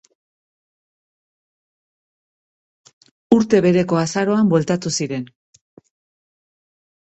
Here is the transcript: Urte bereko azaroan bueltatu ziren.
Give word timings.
Urte 3.37 3.61
bereko 3.67 4.01
azaroan 4.05 4.49
bueltatu 4.55 4.95
ziren. 4.99 5.29